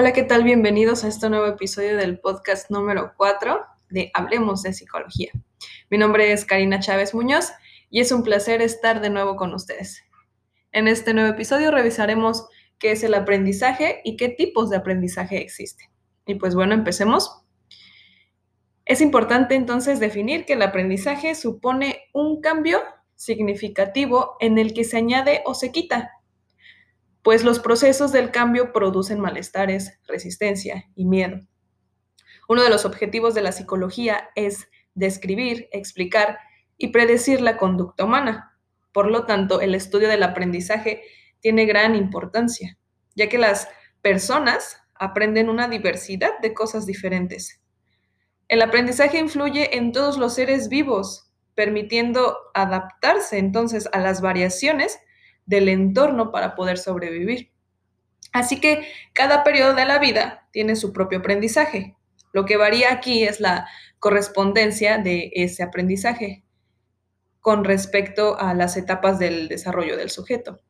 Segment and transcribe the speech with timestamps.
[0.00, 0.44] Hola, ¿qué tal?
[0.44, 3.58] Bienvenidos a este nuevo episodio del podcast número 4
[3.90, 5.32] de Hablemos de Psicología.
[5.90, 7.50] Mi nombre es Karina Chávez Muñoz
[7.90, 10.04] y es un placer estar de nuevo con ustedes.
[10.70, 12.46] En este nuevo episodio revisaremos
[12.78, 15.88] qué es el aprendizaje y qué tipos de aprendizaje existen.
[16.26, 17.42] Y pues bueno, empecemos.
[18.84, 22.78] Es importante entonces definir que el aprendizaje supone un cambio
[23.16, 26.12] significativo en el que se añade o se quita
[27.22, 31.40] pues los procesos del cambio producen malestares, resistencia y miedo.
[32.48, 36.38] Uno de los objetivos de la psicología es describir, explicar
[36.76, 38.56] y predecir la conducta humana.
[38.92, 41.02] Por lo tanto, el estudio del aprendizaje
[41.40, 42.78] tiene gran importancia,
[43.14, 43.68] ya que las
[44.00, 47.60] personas aprenden una diversidad de cosas diferentes.
[48.48, 54.98] El aprendizaje influye en todos los seres vivos, permitiendo adaptarse entonces a las variaciones
[55.48, 57.50] del entorno para poder sobrevivir.
[58.32, 61.96] Así que cada periodo de la vida tiene su propio aprendizaje.
[62.32, 63.66] Lo que varía aquí es la
[63.98, 66.44] correspondencia de ese aprendizaje
[67.40, 70.60] con respecto a las etapas del desarrollo del sujeto.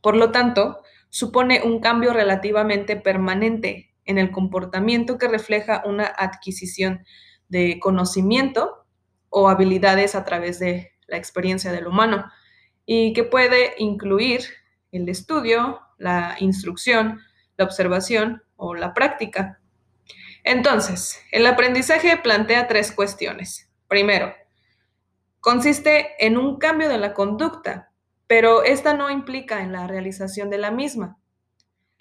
[0.00, 7.04] Por lo tanto, supone un cambio relativamente permanente en el comportamiento que refleja una adquisición
[7.48, 8.86] de conocimiento
[9.28, 12.24] o habilidades a través de la experiencia del humano
[12.86, 14.42] y que puede incluir
[14.90, 17.20] el estudio, la instrucción,
[17.56, 19.60] la observación o la práctica.
[20.44, 23.70] Entonces, el aprendizaje plantea tres cuestiones.
[23.88, 24.34] Primero,
[25.40, 27.92] consiste en un cambio de la conducta,
[28.26, 31.18] pero esta no implica en la realización de la misma.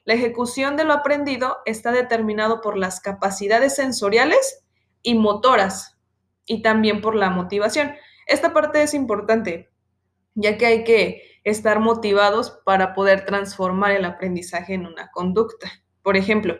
[0.04, 4.64] La ejecución de lo aprendido está determinado por las capacidades sensoriales
[5.04, 5.98] y motoras
[6.46, 7.94] y también por la motivación.
[8.26, 9.71] Esta parte es importante
[10.36, 15.72] ya que hay que estar motivados para poder transformar el aprendizaje en una conducta.
[16.02, 16.60] Por ejemplo,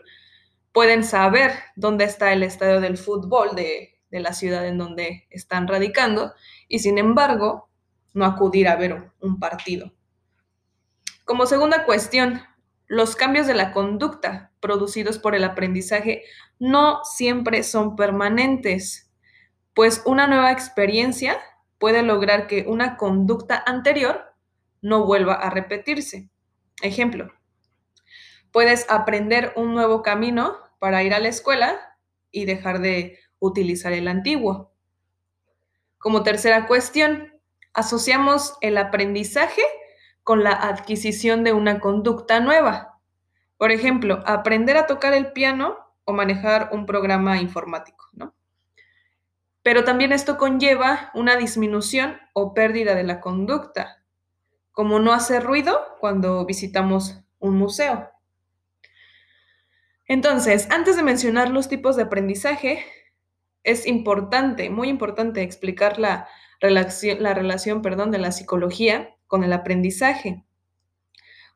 [0.72, 6.34] pueden saber dónde está el estadio del fútbol de, la ciudad en donde están radicando
[6.68, 7.70] y sin embargo
[8.12, 9.90] no acudir a ver un partido.
[11.24, 12.42] Como segunda cuestión,
[12.88, 16.24] los cambios de la conducta producidos por el aprendizaje
[16.58, 19.10] no siempre son permanentes,
[19.72, 21.40] pues una nueva experiencia
[21.82, 24.36] puede lograr que una conducta anterior
[24.82, 26.30] no vuelva a repetirse.
[26.80, 27.32] Ejemplo,
[28.52, 31.98] puedes aprender un nuevo camino para ir a la escuela
[32.30, 34.70] y dejar de utilizar el antiguo.
[35.98, 37.32] Como tercera cuestión,
[37.74, 39.62] asociamos el aprendizaje
[40.22, 43.00] con la adquisición de una conducta nueva.
[43.56, 48.36] Por ejemplo, aprender a tocar el piano o manejar un programa informático, ¿no?
[49.62, 54.04] Pero también esto conlleva una disminución o pérdida de la conducta,
[54.72, 58.10] como no hacer ruido cuando visitamos un museo.
[60.06, 62.84] Entonces, antes de mencionar los tipos de aprendizaje,
[63.62, 66.28] es importante, muy importante, explicar la
[66.60, 70.44] relación, la relación perdón, de la psicología con el aprendizaje.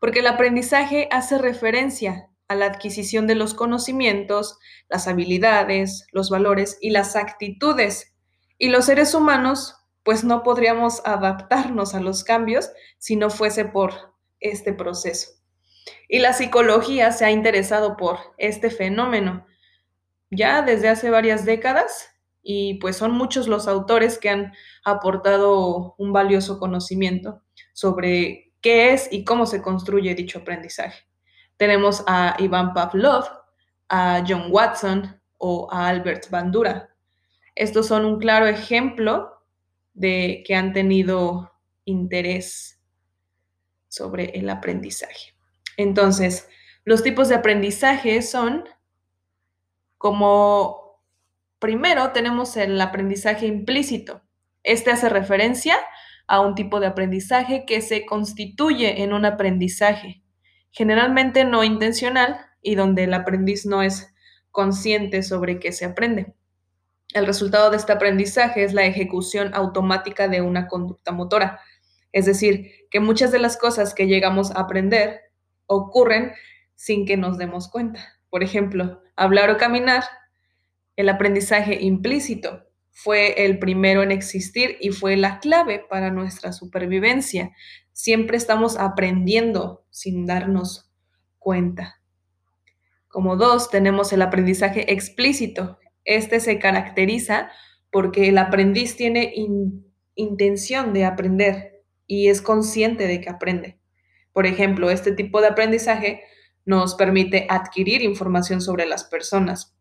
[0.01, 4.59] Porque el aprendizaje hace referencia a la adquisición de los conocimientos,
[4.89, 8.15] las habilidades, los valores y las actitudes.
[8.59, 14.15] Y los seres humanos, pues no podríamos adaptarnos a los cambios si no fuese por
[14.41, 15.31] este proceso.
[16.09, 19.47] Y la psicología se ha interesado por este fenómeno
[20.31, 22.11] ya desde hace varias décadas
[22.43, 24.53] y pues son muchos los autores que han
[24.85, 27.43] aportado un valioso conocimiento
[27.73, 31.06] sobre qué es y cómo se construye dicho aprendizaje.
[31.57, 33.25] Tenemos a Iván Pavlov,
[33.89, 36.91] a John Watson o a Albert Bandura.
[37.55, 39.43] Estos son un claro ejemplo
[39.95, 41.53] de que han tenido
[41.85, 42.79] interés
[43.89, 45.35] sobre el aprendizaje.
[45.79, 46.49] Entonces,
[46.85, 48.65] los tipos de aprendizaje son
[49.97, 51.01] como
[51.59, 54.23] primero tenemos el aprendizaje implícito.
[54.63, 55.79] Este hace referencia
[56.27, 60.23] a un tipo de aprendizaje que se constituye en un aprendizaje
[60.77, 64.13] generalmente no intencional y donde el aprendiz no es
[64.51, 66.35] consciente sobre qué se aprende.
[67.15, 71.61] El resultado de este aprendizaje es la ejecución automática de una conducta motora,
[72.13, 75.23] es decir, que muchas de las cosas que llegamos a aprender
[75.65, 76.33] ocurren
[76.75, 78.19] sin que nos demos cuenta.
[78.29, 80.05] Por ejemplo, hablar o caminar,
[80.97, 82.67] el aprendizaje implícito
[82.99, 87.53] fue el primero en existir y fue la clave para nuestra supervivencia.
[87.93, 90.91] Siempre estamos aprendiendo sin darnos
[91.39, 92.01] cuenta.
[93.09, 95.79] Como dos, tenemos el aprendizaje explícito.
[96.07, 97.51] Este se caracteriza
[97.91, 99.35] porque el aprendiz tiene
[100.15, 103.79] intención de aprender y es consciente de que aprende.
[104.33, 106.23] Por ejemplo, este tipo de aprendizaje
[106.65, 109.76] nos permite adquirir información sobre las personas,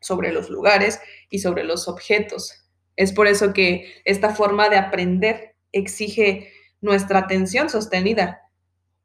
[0.00, 1.00] sobre los lugares
[1.30, 2.66] y sobre los objetos.
[2.96, 8.42] Es por eso que esta forma de aprender exige nuestra atención sostenida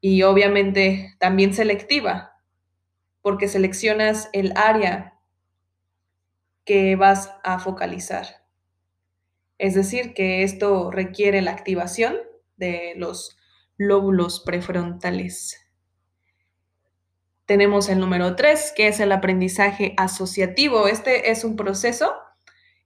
[0.00, 2.32] y obviamente también selectiva,
[3.20, 5.18] porque seleccionas el área
[6.64, 8.26] que vas a focalizar.
[9.58, 12.16] Es decir, que esto requiere la activación
[12.56, 13.36] de los
[13.76, 15.61] lóbulos prefrontales.
[17.52, 20.88] Tenemos el número 3, que es el aprendizaje asociativo.
[20.88, 22.14] Este es un proceso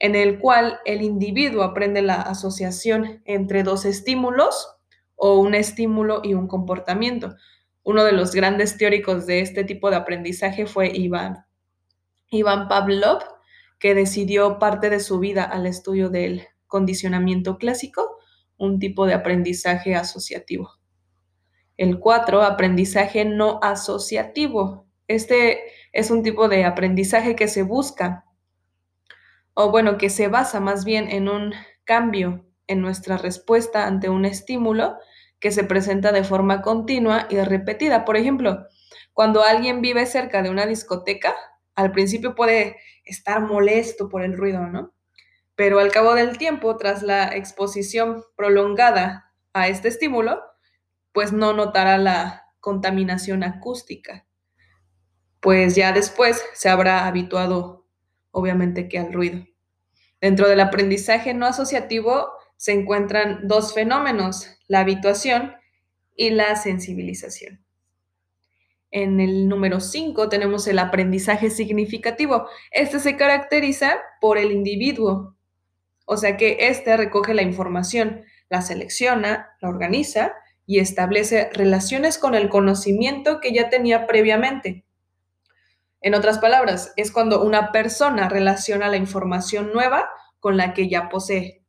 [0.00, 4.68] en el cual el individuo aprende la asociación entre dos estímulos
[5.14, 7.36] o un estímulo y un comportamiento.
[7.84, 11.46] Uno de los grandes teóricos de este tipo de aprendizaje fue Iván,
[12.30, 13.20] Iván Pavlov,
[13.78, 18.18] que decidió parte de su vida al estudio del condicionamiento clásico,
[18.58, 20.75] un tipo de aprendizaje asociativo.
[21.76, 24.86] El 4, aprendizaje no asociativo.
[25.08, 25.60] Este
[25.92, 28.24] es un tipo de aprendizaje que se busca,
[29.54, 34.24] o bueno, que se basa más bien en un cambio en nuestra respuesta ante un
[34.24, 34.96] estímulo
[35.38, 38.04] que se presenta de forma continua y repetida.
[38.04, 38.66] Por ejemplo,
[39.12, 41.34] cuando alguien vive cerca de una discoteca,
[41.74, 44.92] al principio puede estar molesto por el ruido, ¿no?
[45.54, 50.42] Pero al cabo del tiempo, tras la exposición prolongada a este estímulo,
[51.16, 54.26] pues no notará la contaminación acústica,
[55.40, 57.86] pues ya después se habrá habituado,
[58.32, 59.46] obviamente, que al ruido.
[60.20, 65.54] Dentro del aprendizaje no asociativo se encuentran dos fenómenos, la habituación
[66.14, 67.64] y la sensibilización.
[68.90, 72.46] En el número 5 tenemos el aprendizaje significativo.
[72.70, 75.34] Este se caracteriza por el individuo,
[76.04, 80.34] o sea que éste recoge la información, la selecciona, la organiza
[80.66, 84.84] y establece relaciones con el conocimiento que ya tenía previamente.
[86.00, 90.08] En otras palabras, es cuando una persona relaciona la información nueva
[90.40, 91.62] con la que ya posee.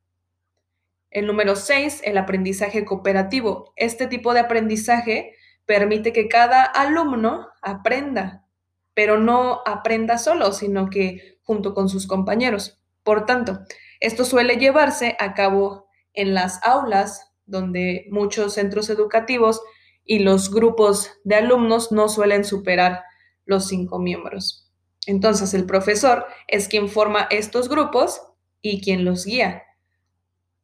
[1.10, 3.74] El número 6, el aprendizaje cooperativo.
[3.76, 5.34] Este tipo de aprendizaje
[5.66, 8.46] permite que cada alumno aprenda,
[8.94, 12.82] pero no aprenda solo, sino que junto con sus compañeros.
[13.04, 13.60] Por tanto,
[14.00, 19.62] esto suele llevarse a cabo en las aulas donde muchos centros educativos
[20.06, 23.04] y los grupos de alumnos no suelen superar
[23.46, 24.72] los cinco miembros.
[25.08, 28.22] Entonces, el profesor es quien forma estos grupos
[28.62, 29.64] y quien los guía.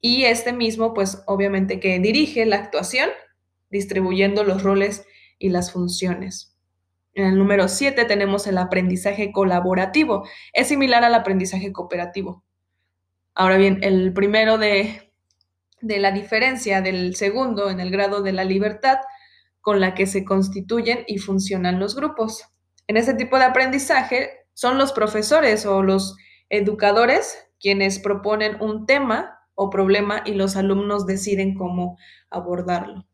[0.01, 3.09] Y este mismo, pues obviamente que dirige la actuación,
[3.69, 5.05] distribuyendo los roles
[5.39, 6.57] y las funciones.
[7.13, 10.27] En el número 7 tenemos el aprendizaje colaborativo.
[10.51, 12.43] Es similar al aprendizaje cooperativo.
[13.35, 15.02] Ahora bien, el primero de
[15.83, 18.97] de la diferencia del segundo en el grado de la libertad
[19.61, 22.45] con la que se constituyen y funcionan los grupos.
[22.87, 26.17] En este tipo de aprendizaje son los profesores o los
[26.49, 31.97] educadores quienes proponen un tema o problema y los alumnos deciden cómo
[32.29, 33.05] abordarlo.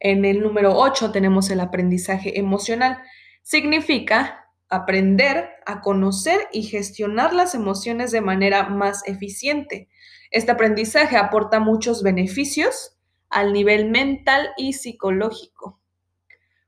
[0.00, 2.98] En el número 8 tenemos el aprendizaje emocional.
[3.42, 9.88] Significa aprender a conocer y gestionar las emociones de manera más eficiente.
[10.30, 12.98] Este aprendizaje aporta muchos beneficios
[13.30, 15.80] al nivel mental y psicológico,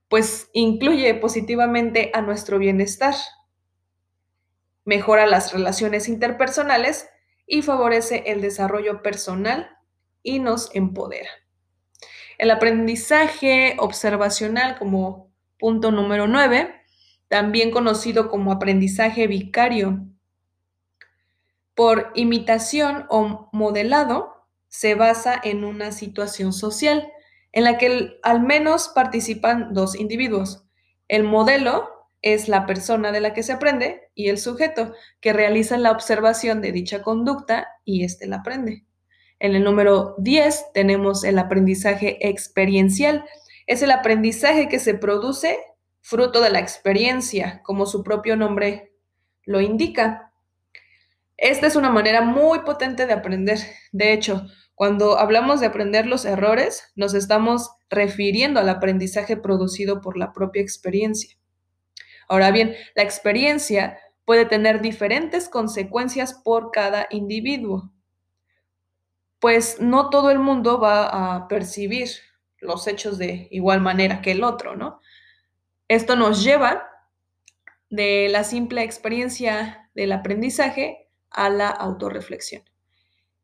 [0.09, 3.15] pues incluye positivamente a nuestro bienestar,
[4.85, 7.09] mejora las relaciones interpersonales
[7.47, 9.71] y favorece el desarrollo personal
[10.23, 11.31] y nos empodera.
[12.39, 16.80] El aprendizaje observacional como punto número 9
[17.31, 20.05] también conocido como aprendizaje vicario.
[21.77, 27.09] Por imitación o modelado, se basa en una situación social
[27.53, 30.65] en la que al menos participan dos individuos.
[31.07, 35.79] El modelo es la persona de la que se aprende y el sujeto que realiza
[35.79, 38.85] la observación de dicha conducta y éste la aprende.
[39.39, 43.25] En el número 10 tenemos el aprendizaje experiencial.
[43.69, 45.61] Es el aprendizaje que se produce
[46.01, 48.93] fruto de la experiencia, como su propio nombre
[49.45, 50.33] lo indica.
[51.37, 53.59] Esta es una manera muy potente de aprender.
[53.93, 60.17] De hecho, cuando hablamos de aprender los errores, nos estamos refiriendo al aprendizaje producido por
[60.17, 61.37] la propia experiencia.
[62.29, 67.91] Ahora bien, la experiencia puede tener diferentes consecuencias por cada individuo,
[69.41, 72.09] pues no todo el mundo va a percibir
[72.59, 75.01] los hechos de igual manera que el otro, ¿no?
[75.91, 76.89] Esto nos lleva
[77.89, 82.63] de la simple experiencia del aprendizaje a la autorreflexión.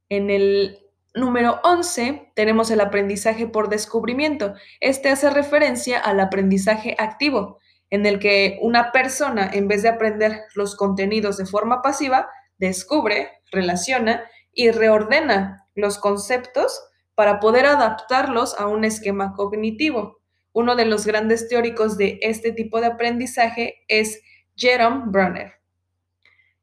[0.09, 0.79] En el
[1.13, 4.55] número 11 tenemos el aprendizaje por descubrimiento.
[4.79, 7.59] Este hace referencia al aprendizaje activo.
[7.91, 13.43] en el que una persona, en vez de aprender los contenidos de forma pasiva, descubre,
[13.51, 16.81] relaciona y reordena los conceptos
[17.17, 20.16] para poder adaptarlos a un esquema cognitivo.
[20.57, 24.23] Uno de los grandes teóricos de este tipo de aprendizaje es
[24.57, 25.53] Jerome Brunner.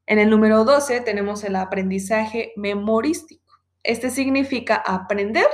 [0.04, 3.54] En el número 12 tenemos el aprendizaje memorístico.
[3.84, 5.46] Este significa aprender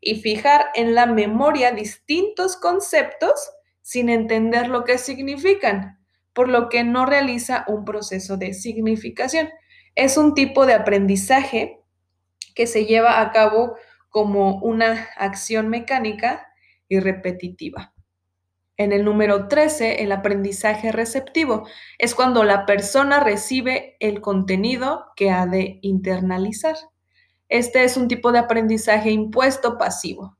[0.00, 3.50] y fijar en la memoria distintos conceptos
[3.82, 5.98] sin entender lo que significan,
[6.32, 9.48] por lo que no realiza un proceso de significación.
[9.96, 11.80] Es un tipo de aprendizaje
[12.54, 13.74] que se lleva a cabo
[14.10, 16.46] como una acción mecánica
[16.90, 17.94] y repetitiva.
[18.76, 21.66] En el número 13, el aprendizaje receptivo
[21.98, 26.76] es cuando la persona recibe el contenido que ha de internalizar.
[27.48, 30.36] Este es un tipo de aprendizaje impuesto pasivo.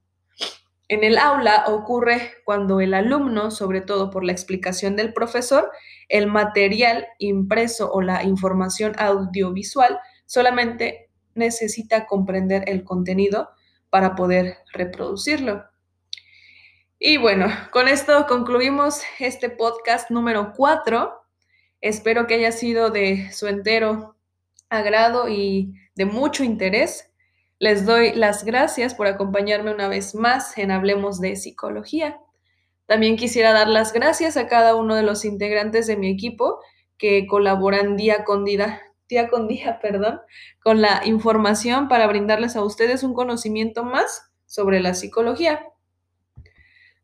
[0.88, 5.70] En el aula ocurre cuando el alumno, sobre todo por la explicación del profesor,
[6.08, 13.50] el material impreso o la información audiovisual solamente necesita comprender el contenido
[13.88, 15.69] para poder reproducirlo.
[17.02, 21.10] Y bueno, con esto concluimos este podcast número 4.
[21.80, 24.16] Espero que haya sido de su entero
[24.68, 27.10] agrado y de mucho interés.
[27.58, 32.20] Les doy las gracias por acompañarme una vez más en Hablemos de Psicología.
[32.84, 36.60] También quisiera dar las gracias a cada uno de los integrantes de mi equipo
[36.98, 40.20] que colaboran día con día, día con día, perdón,
[40.62, 45.64] con la información para brindarles a ustedes un conocimiento más sobre la psicología.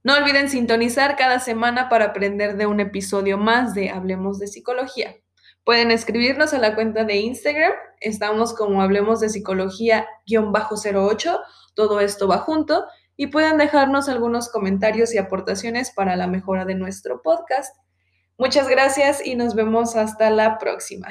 [0.07, 5.17] No olviden sintonizar cada semana para aprender de un episodio más de Hablemos de Psicología.
[5.65, 7.73] Pueden escribirnos a la cuenta de Instagram.
[8.01, 11.41] Estamos como Hablemos de Psicología-08.
[11.75, 12.87] Todo esto va junto.
[13.17, 17.75] Y pueden dejarnos algunos comentarios y aportaciones para la mejora de nuestro podcast.
[18.39, 21.09] Muchas gracias y nos vemos hasta la próxima.